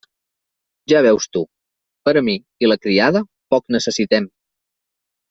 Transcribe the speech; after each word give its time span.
Ja 0.93 1.01
veus 1.07 1.27
tu, 1.35 1.43
per 2.09 2.13
a 2.21 2.25
mi 2.29 2.35
i 2.65 2.71
la 2.71 2.79
criada 2.87 3.23
poc 3.55 3.67
necessitem. 3.77 4.31